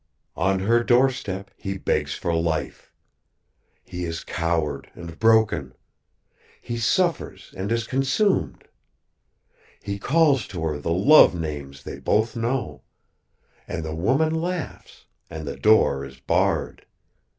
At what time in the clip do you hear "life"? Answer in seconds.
2.33-2.91